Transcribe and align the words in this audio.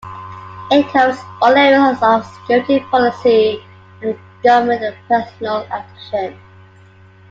It 0.71 0.87
covers 0.91 1.21
all 1.43 1.53
areas 1.55 1.99
of 2.01 2.25
security 2.25 2.79
policy 2.89 3.63
and 4.01 4.17
government 4.41 4.81
and 4.81 4.95
personal 5.07 5.63
action. 5.69 6.39